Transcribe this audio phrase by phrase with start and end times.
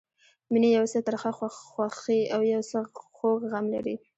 [0.51, 1.31] مینه یو څه ترخه
[1.71, 2.79] خوښي او یو څه
[3.17, 3.95] خوږ غم لري.